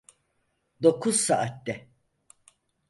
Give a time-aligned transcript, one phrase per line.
[0.83, 1.89] Dokuz saatte.